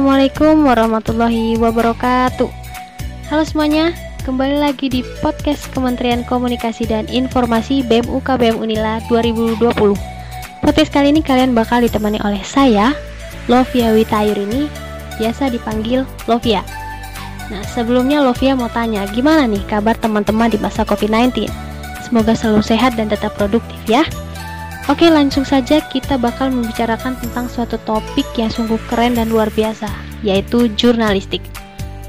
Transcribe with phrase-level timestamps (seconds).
[0.00, 2.48] Assalamualaikum warahmatullahi wabarakatuh.
[3.28, 3.92] Halo semuanya,
[4.24, 9.60] kembali lagi di podcast Kementerian Komunikasi dan Informasi BEM UKBM Unila 2020
[10.64, 12.96] Podcast kali ini kalian bakal ditemani oleh saya,
[13.44, 14.72] Lovia Witayurini,
[15.20, 16.64] biasa dipanggil Lovia.
[17.52, 21.44] Nah sebelumnya Lovia mau tanya, gimana nih kabar teman-teman di masa COVID-19?
[22.08, 24.00] Semoga selalu sehat dan tetap produktif ya
[24.88, 29.90] Oke langsung saja kita bakal membicarakan tentang suatu topik yang sungguh keren dan luar biasa
[30.24, 31.40] yaitu jurnalistik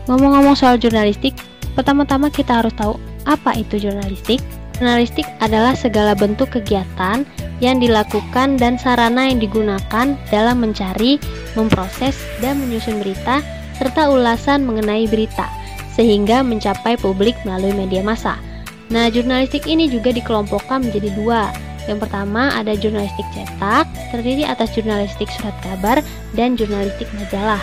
[0.09, 1.37] Ngomong-ngomong soal jurnalistik,
[1.77, 4.41] pertama-tama kita harus tahu apa itu jurnalistik
[4.81, 7.21] Jurnalistik adalah segala bentuk kegiatan
[7.61, 11.21] yang dilakukan dan sarana yang digunakan dalam mencari,
[11.53, 13.45] memproses, dan menyusun berita
[13.77, 15.45] serta ulasan mengenai berita
[15.93, 18.41] sehingga mencapai publik melalui media massa.
[18.89, 21.53] Nah, jurnalistik ini juga dikelompokkan menjadi dua,
[21.89, 26.01] yang pertama ada jurnalistik cetak, terdiri atas jurnalistik surat kabar
[26.37, 27.61] dan jurnalistik majalah.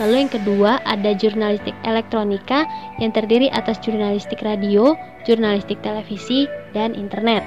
[0.00, 2.64] Lalu yang kedua ada jurnalistik elektronika
[2.98, 4.96] yang terdiri atas jurnalistik radio,
[5.28, 7.44] jurnalistik televisi, dan internet.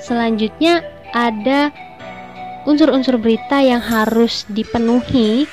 [0.00, 0.80] Selanjutnya
[1.12, 1.68] ada
[2.64, 5.44] unsur-unsur berita yang harus dipenuhi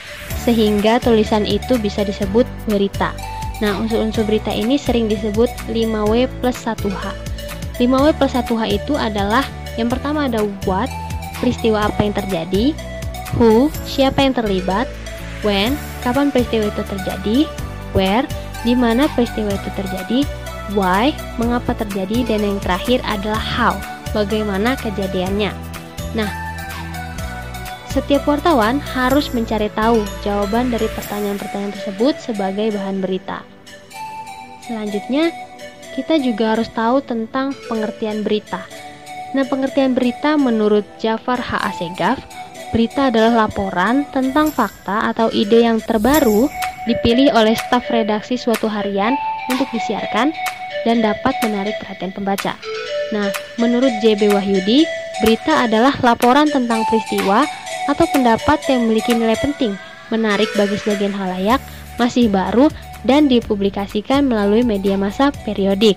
[0.48, 3.12] sehingga tulisan itu bisa disebut berita.
[3.60, 7.27] Nah, unsur-unsur berita ini sering disebut 5W plus 1H.
[7.78, 9.46] 5W plus 1H itu adalah
[9.78, 10.90] yang pertama ada what,
[11.38, 12.66] peristiwa apa yang terjadi,
[13.38, 14.90] who, siapa yang terlibat,
[15.46, 17.38] when, kapan peristiwa itu terjadi,
[17.94, 18.26] where,
[18.66, 20.20] di mana peristiwa itu terjadi,
[20.74, 23.78] why, mengapa terjadi, dan yang terakhir adalah how,
[24.18, 25.54] bagaimana kejadiannya.
[26.18, 26.30] Nah,
[27.94, 33.46] setiap wartawan harus mencari tahu jawaban dari pertanyaan-pertanyaan tersebut sebagai bahan berita.
[34.66, 35.32] Selanjutnya,
[35.98, 38.62] kita juga harus tahu tentang pengertian berita.
[39.34, 41.58] Nah, pengertian berita menurut Jafar H.
[41.74, 42.22] Asegaf,
[42.70, 46.46] berita adalah laporan tentang fakta atau ide yang terbaru
[46.86, 49.18] dipilih oleh staf redaksi suatu harian
[49.50, 50.30] untuk disiarkan
[50.86, 52.54] dan dapat menarik perhatian pembaca.
[53.12, 54.86] Nah, menurut JB Wahyudi,
[55.26, 57.44] berita adalah laporan tentang peristiwa
[57.90, 59.74] atau pendapat yang memiliki nilai penting,
[60.14, 61.60] menarik bagi sebagian halayak,
[61.98, 62.70] masih baru,
[63.08, 65.96] dan dipublikasikan melalui media massa periodik.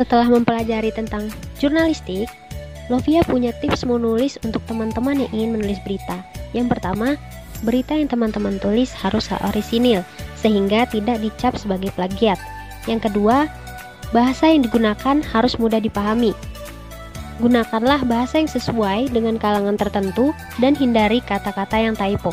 [0.00, 1.28] Setelah mempelajari tentang
[1.60, 2.30] jurnalistik,
[2.88, 6.24] Lovia punya tips menulis untuk teman-teman yang ingin menulis berita.
[6.56, 7.20] Yang pertama,
[7.60, 10.00] berita yang teman-teman tulis harus orisinil,
[10.40, 12.40] sehingga tidak dicap sebagai plagiat.
[12.88, 13.44] Yang kedua,
[14.16, 16.32] bahasa yang digunakan harus mudah dipahami.
[17.44, 22.32] Gunakanlah bahasa yang sesuai dengan kalangan tertentu dan hindari kata-kata yang typo.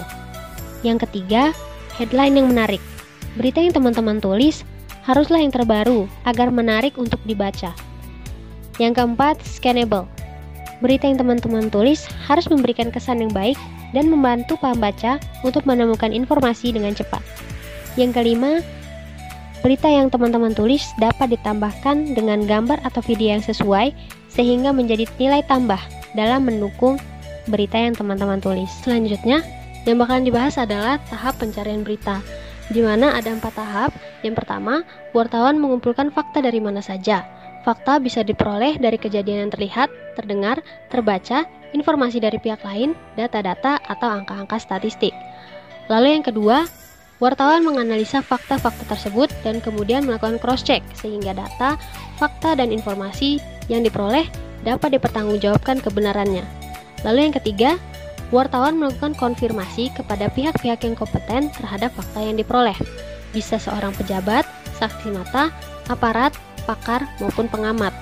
[0.88, 1.52] Yang ketiga,
[2.00, 2.95] headline yang menarik.
[3.36, 4.64] Berita yang teman-teman tulis
[5.04, 7.76] haruslah yang terbaru agar menarik untuk dibaca.
[8.80, 10.08] Yang keempat, scannable.
[10.80, 13.60] Berita yang teman-teman tulis harus memberikan kesan yang baik
[13.92, 17.24] dan membantu pembaca untuk menemukan informasi dengan cepat.
[17.96, 18.60] Yang kelima,
[19.64, 23.96] berita yang teman-teman tulis dapat ditambahkan dengan gambar atau video yang sesuai
[24.32, 25.80] sehingga menjadi nilai tambah
[26.16, 27.00] dalam mendukung
[27.48, 28.68] berita yang teman-teman tulis.
[28.84, 29.44] Selanjutnya,
[29.88, 32.20] yang bakalan dibahas adalah tahap pencarian berita
[32.70, 33.92] di mana ada empat tahap.
[34.26, 34.82] Yang pertama,
[35.14, 37.26] wartawan mengumpulkan fakta dari mana saja.
[37.66, 40.62] Fakta bisa diperoleh dari kejadian yang terlihat, terdengar,
[40.94, 45.14] terbaca, informasi dari pihak lain, data-data, atau angka-angka statistik.
[45.90, 46.70] Lalu yang kedua,
[47.18, 51.78] wartawan menganalisa fakta-fakta tersebut dan kemudian melakukan cross-check sehingga data,
[52.22, 54.30] fakta, dan informasi yang diperoleh
[54.62, 56.46] dapat dipertanggungjawabkan kebenarannya.
[57.06, 57.78] Lalu yang ketiga,
[58.34, 62.78] wartawan melakukan konfirmasi kepada pihak-pihak yang kompeten terhadap fakta yang diperoleh.
[63.36, 64.48] Bisa seorang pejabat,
[64.80, 65.52] saksi mata,
[65.92, 66.34] aparat,
[66.66, 67.94] pakar, maupun pengamat.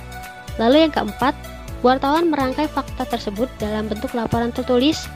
[0.61, 1.35] Lalu yang keempat,
[1.81, 5.09] wartawan merangkai fakta tersebut dalam bentuk laporan tertulis,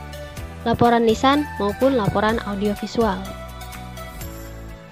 [0.66, 3.22] laporan lisan, maupun laporan audiovisual.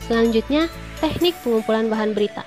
[0.07, 0.71] Selanjutnya,
[1.03, 2.47] teknik pengumpulan bahan berita.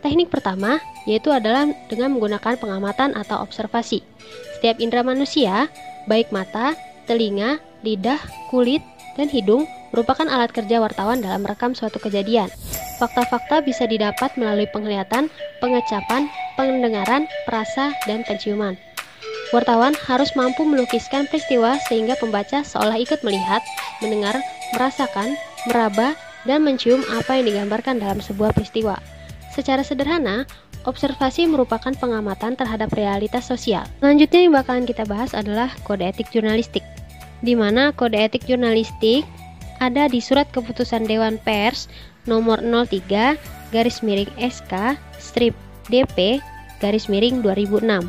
[0.00, 4.02] Teknik pertama yaitu adalah dengan menggunakan pengamatan atau observasi.
[4.58, 5.70] Setiap indera manusia
[6.06, 6.74] baik mata,
[7.06, 8.18] telinga, lidah,
[8.50, 8.82] kulit,
[9.14, 12.50] dan hidung merupakan alat kerja wartawan dalam merekam suatu kejadian.
[12.96, 15.28] Fakta-fakta bisa didapat melalui penglihatan,
[15.60, 18.74] pengecapan, pendengaran, perasa, dan penciuman.
[19.54, 23.62] Wartawan harus mampu melukiskan peristiwa sehingga pembaca seolah ikut melihat,
[24.02, 24.34] mendengar,
[24.74, 25.38] merasakan,
[25.70, 26.18] meraba,
[26.48, 28.98] dan mencium apa yang digambarkan dalam sebuah peristiwa.
[29.54, 30.44] Secara sederhana,
[30.86, 33.82] Observasi merupakan pengamatan terhadap realitas sosial.
[33.98, 36.86] Selanjutnya yang bakalan kita bahas adalah kode etik jurnalistik.
[37.42, 39.26] Di mana kode etik jurnalistik
[39.82, 41.90] ada di surat keputusan Dewan Pers
[42.30, 43.34] nomor 03
[43.74, 45.52] garis miring SK strip
[45.90, 46.38] DP
[46.78, 48.06] garis miring 2006.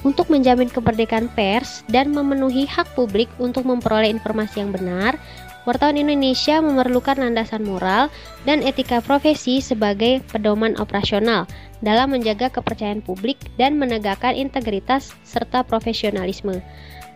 [0.00, 5.20] untuk menjamin kemerdekaan pers dan memenuhi hak publik untuk memperoleh informasi yang benar,
[5.68, 8.08] wartawan Indonesia memerlukan landasan moral
[8.48, 11.44] dan etika profesi sebagai pedoman operasional
[11.84, 16.60] dalam menjaga kepercayaan publik dan menegakkan integritas serta profesionalisme.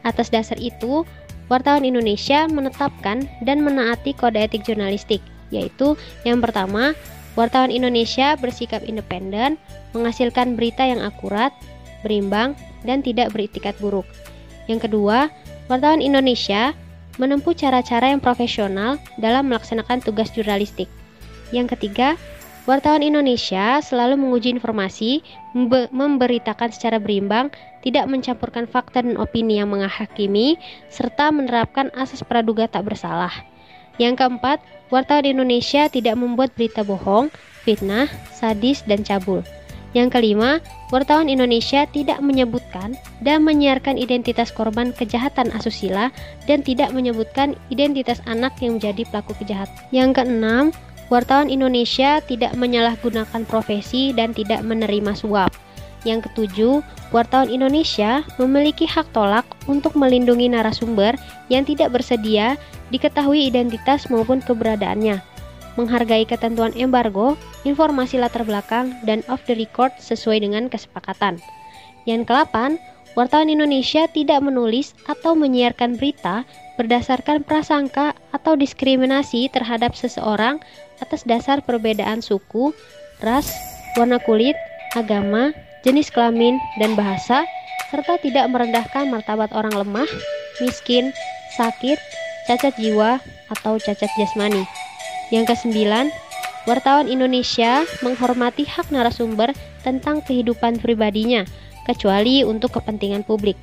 [0.05, 1.09] Atas dasar itu,
[1.49, 5.97] wartawan Indonesia menetapkan dan menaati kode etik jurnalistik, yaitu
[6.29, 6.93] yang pertama,
[7.37, 9.57] wartawan Indonesia bersikap independen,
[9.97, 11.53] menghasilkan berita yang akurat,
[12.05, 12.53] berimbang,
[12.85, 14.05] dan tidak beritikat buruk.
[14.69, 15.33] Yang kedua,
[15.69, 16.77] wartawan Indonesia
[17.17, 20.91] menempuh cara-cara yang profesional dalam melaksanakan tugas jurnalistik.
[21.55, 22.19] Yang ketiga,
[22.67, 25.23] wartawan Indonesia selalu menguji informasi,
[25.93, 30.57] memberitakan secara berimbang, tidak mencampurkan fakta dan opini yang menghakimi,
[30.89, 33.33] serta menerapkan asas praduga tak bersalah.
[34.01, 34.59] Yang keempat,
[34.91, 37.31] wartawan Indonesia tidak membuat berita bohong,
[37.63, 39.47] fitnah, sadis, dan cabul.
[39.95, 40.59] Yang kelima,
[40.91, 46.11] wartawan Indonesia tidak menyebutkan dan menyiarkan identitas korban kejahatan asusila
[46.51, 49.79] dan tidak menyebutkan identitas anak yang menjadi pelaku kejahatan.
[49.95, 50.65] Yang keenam,
[51.15, 55.55] wartawan Indonesia tidak menyalahgunakan profesi dan tidak menerima suap.
[56.03, 56.83] Yang ketujuh,
[57.15, 61.15] wartawan Indonesia memiliki hak tolak untuk melindungi narasumber
[61.49, 62.59] yang tidak bersedia
[62.91, 65.34] diketahui identitas maupun keberadaannya
[65.75, 71.43] menghargai ketentuan embargo, informasi latar belakang, dan off the record sesuai dengan kesepakatan.
[72.05, 72.79] Yang ke-8,
[73.19, 76.45] wartawan Indonesia tidak menulis atau menyiarkan berita
[76.75, 80.59] berdasarkan prasangka atau diskriminasi terhadap seseorang
[80.99, 82.75] atas dasar perbedaan suku,
[83.23, 83.51] ras,
[83.95, 84.59] warna kulit,
[84.99, 85.55] agama,
[85.87, 87.47] jenis kelamin, dan bahasa,
[87.91, 90.09] serta tidak merendahkan martabat orang lemah,
[90.59, 91.15] miskin,
[91.55, 91.99] sakit,
[92.51, 93.23] cacat jiwa,
[93.55, 94.67] atau cacat jasmani.
[95.33, 96.13] Yang kesembilan,
[96.69, 99.53] wartawan Indonesia menghormati hak narasumber
[99.85, 101.45] tentang kehidupan pribadinya,
[101.85, 103.57] kecuali untuk kepentingan publik.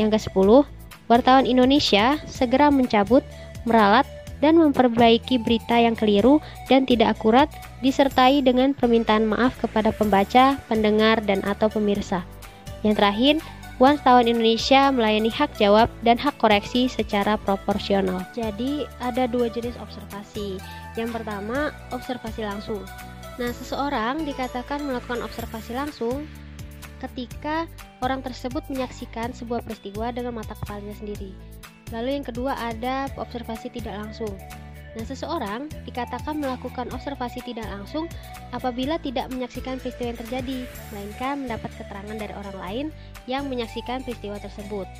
[0.00, 0.64] Yang kesepuluh,
[1.08, 3.24] wartawan Indonesia segera mencabut,
[3.64, 4.08] meralat,
[4.38, 6.38] dan memperbaiki berita yang keliru
[6.70, 7.50] dan tidak akurat
[7.82, 12.22] disertai dengan permintaan maaf kepada pembaca, pendengar, dan atau pemirsa.
[12.86, 13.34] Yang terakhir,
[13.78, 18.26] Wartawan Indonesia melayani hak jawab dan hak koreksi secara proporsional.
[18.34, 20.58] Jadi, ada dua jenis observasi.
[20.98, 22.82] Yang pertama, observasi langsung.
[23.38, 26.26] Nah, seseorang dikatakan melakukan observasi langsung
[26.98, 27.70] ketika
[28.02, 31.30] orang tersebut menyaksikan sebuah peristiwa dengan mata kepalanya sendiri.
[31.94, 34.34] Lalu yang kedua ada observasi tidak langsung.
[34.98, 38.10] Nah, seseorang dikatakan melakukan observasi tidak langsung
[38.50, 40.58] apabila tidak menyaksikan peristiwa yang terjadi,
[40.90, 42.86] melainkan mendapat keterangan dari orang lain
[43.30, 44.90] yang menyaksikan peristiwa tersebut.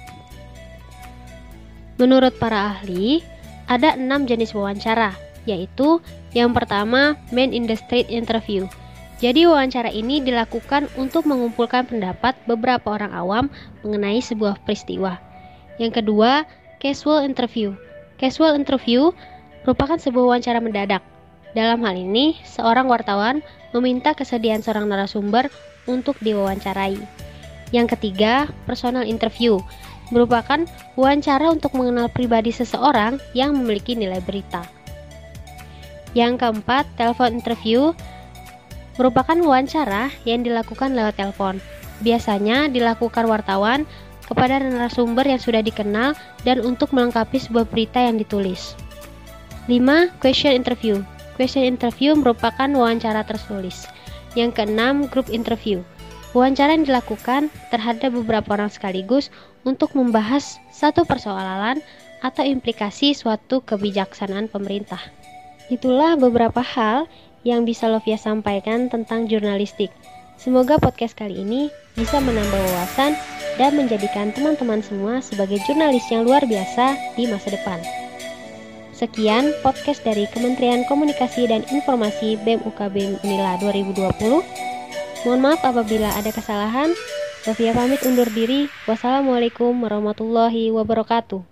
[1.99, 3.27] Menurut para ahli,
[3.67, 5.19] ada enam jenis wawancara,
[5.51, 5.99] yaitu
[6.31, 8.71] yang pertama, man in the street interview.
[9.19, 13.45] Jadi wawancara ini dilakukan untuk mengumpulkan pendapat beberapa orang awam
[13.83, 15.19] mengenai sebuah peristiwa.
[15.83, 16.47] Yang kedua,
[16.79, 17.75] casual interview.
[18.23, 19.11] Casual interview
[19.65, 21.03] merupakan sebuah wawancara mendadak.
[21.57, 23.41] Dalam hal ini, seorang wartawan
[23.73, 25.49] meminta kesediaan seorang narasumber
[25.89, 27.01] untuk diwawancarai.
[27.73, 29.61] Yang ketiga, personal interview
[30.09, 30.65] merupakan
[30.97, 34.65] wawancara untuk mengenal pribadi seseorang yang memiliki nilai berita.
[36.17, 37.93] Yang keempat, telepon interview
[38.97, 41.61] merupakan wawancara yang dilakukan lewat telepon.
[42.01, 43.85] Biasanya dilakukan wartawan
[44.25, 46.13] kepada narasumber yang sudah dikenal
[46.45, 48.77] dan untuk melengkapi sebuah berita yang ditulis.
[49.69, 50.25] 5.
[50.25, 51.05] Question interview.
[51.37, 53.85] Question interview merupakan wawancara tertulis.
[54.33, 55.85] Yang keenam, group interview.
[56.33, 59.29] Wawancara yang dilakukan terhadap beberapa orang sekaligus
[59.69, 61.85] untuk membahas satu persoalan
[62.25, 65.05] atau implikasi suatu kebijaksanaan pemerintah.
[65.69, 67.05] Itulah beberapa hal
[67.45, 69.93] yang bisa Lovia sampaikan tentang jurnalistik.
[70.41, 73.13] Semoga podcast kali ini bisa menambah wawasan
[73.61, 78.08] dan menjadikan teman-teman semua sebagai jurnalis yang luar biasa di masa depan.
[78.99, 84.43] Sekian podcast dari Kementerian Komunikasi dan Informasi BEM UKB Unila 2020.
[85.23, 86.91] Mohon maaf apabila ada kesalahan.
[87.47, 88.67] Sofia pamit undur diri.
[88.91, 91.47] Wassalamualaikum warahmatullahi wabarakatuh.